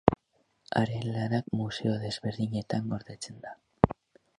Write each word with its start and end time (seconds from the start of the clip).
Haren 0.79 1.05
lanak 1.17 1.53
museo 1.61 1.95
desberdinetan 2.07 2.93
gordetzen 2.97 3.41
da. 3.49 3.59